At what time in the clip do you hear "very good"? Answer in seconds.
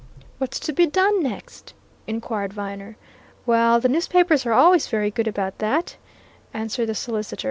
4.87-5.27